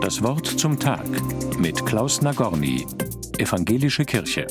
[0.00, 1.06] Das Wort zum Tag
[1.58, 2.86] mit Klaus Nagorny,
[3.38, 4.46] Evangelische Kirche.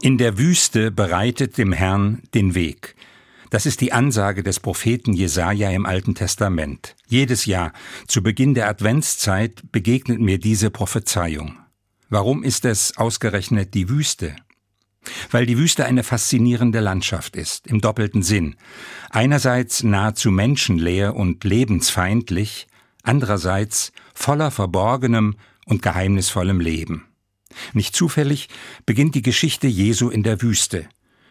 [0.00, 2.94] In der Wüste bereitet dem Herrn den Weg.
[3.50, 6.96] Das ist die Ansage des Propheten Jesaja im Alten Testament.
[7.06, 7.72] Jedes Jahr,
[8.06, 11.56] zu Beginn der Adventszeit, begegnet mir diese Prophezeiung.
[12.08, 14.36] Warum ist es ausgerechnet die Wüste?
[15.34, 18.54] Weil die Wüste eine faszinierende Landschaft ist, im doppelten Sinn.
[19.10, 22.68] Einerseits nahezu menschenleer und lebensfeindlich,
[23.02, 25.34] andererseits voller verborgenem
[25.66, 27.06] und geheimnisvollem Leben.
[27.72, 28.48] Nicht zufällig
[28.86, 30.88] beginnt die Geschichte Jesu in der Wüste.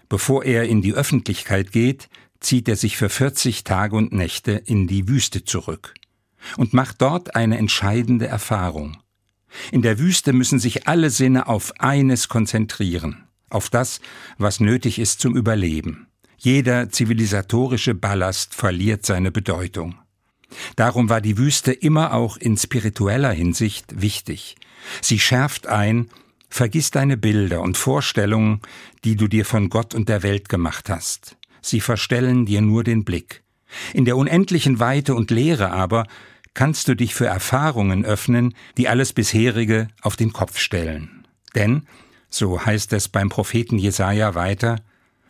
[0.09, 2.09] Bevor er in die Öffentlichkeit geht,
[2.41, 5.93] zieht er sich für 40 Tage und Nächte in die Wüste zurück
[6.57, 8.97] und macht dort eine entscheidende Erfahrung.
[9.71, 14.01] In der Wüste müssen sich alle Sinne auf eines konzentrieren, auf das,
[14.37, 16.07] was nötig ist zum Überleben.
[16.37, 19.95] Jeder zivilisatorische Ballast verliert seine Bedeutung.
[20.75, 24.55] Darum war die Wüste immer auch in spiritueller Hinsicht wichtig.
[25.01, 26.09] Sie schärft ein,
[26.49, 28.61] vergiss deine Bilder und Vorstellungen,
[29.03, 31.37] die du dir von Gott und der Welt gemacht hast.
[31.61, 33.43] Sie verstellen dir nur den Blick.
[33.93, 36.05] In der unendlichen Weite und Leere aber
[36.53, 41.25] kannst du dich für Erfahrungen öffnen, die alles bisherige auf den Kopf stellen.
[41.55, 41.87] Denn,
[42.33, 44.77] so heißt es beim Propheten Jesaja weiter,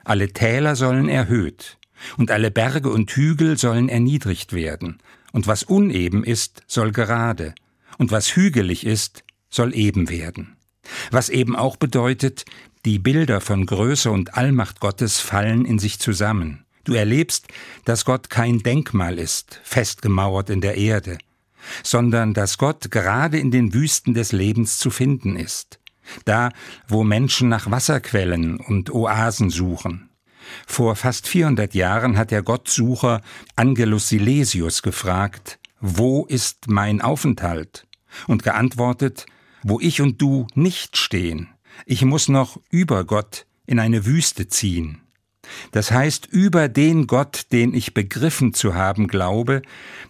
[0.03, 1.77] alle Täler sollen erhöht
[2.17, 4.99] und alle Berge und Hügel sollen erniedrigt werden,
[5.31, 7.55] und was uneben ist, soll gerade,
[7.97, 10.55] und was hügelig ist, soll eben werden.
[11.11, 12.45] Was eben auch bedeutet,
[12.85, 16.65] die Bilder von Größe und Allmacht Gottes fallen in sich zusammen.
[16.83, 17.47] Du erlebst,
[17.85, 21.17] dass Gott kein Denkmal ist, festgemauert in der Erde,
[21.81, 25.79] sondern dass Gott gerade in den Wüsten des Lebens zu finden ist,
[26.25, 26.51] da,
[26.87, 30.09] wo Menschen nach Wasserquellen und Oasen suchen.
[30.67, 33.21] Vor fast 400 Jahren hat der Gottsucher
[33.55, 37.85] Angelus Silesius gefragt, wo ist mein Aufenthalt?
[38.27, 39.25] Und geantwortet,
[39.63, 41.49] wo ich und du nicht stehen.
[41.85, 44.99] Ich muss noch über Gott in eine Wüste ziehen.
[45.71, 49.61] Das heißt, über den Gott, den ich begriffen zu haben glaube,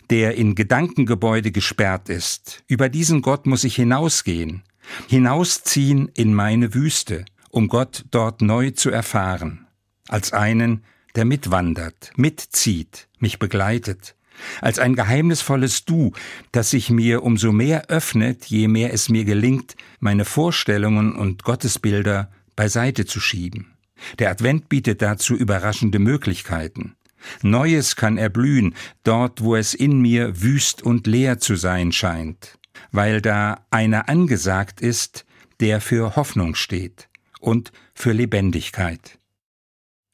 [0.09, 4.63] der in Gedankengebäude gesperrt ist, über diesen Gott muss ich hinausgehen,
[5.07, 9.67] hinausziehen in meine Wüste, um Gott dort neu zu erfahren,
[10.07, 10.83] als einen,
[11.15, 14.15] der mitwandert, mitzieht, mich begleitet,
[14.61, 16.13] als ein geheimnisvolles Du,
[16.51, 22.31] das sich mir umso mehr öffnet, je mehr es mir gelingt, meine Vorstellungen und Gottesbilder
[22.55, 23.73] beiseite zu schieben.
[24.19, 26.95] Der Advent bietet dazu überraschende Möglichkeiten.
[27.41, 32.59] Neues kann erblühen, dort wo es in mir wüst und leer zu sein scheint,
[32.91, 35.25] weil da einer angesagt ist,
[35.59, 39.19] der für Hoffnung steht und für Lebendigkeit.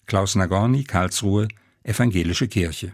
[0.05, 1.47] Klaus Nagorny, Karlsruhe,
[1.83, 2.91] Evangelische Kirche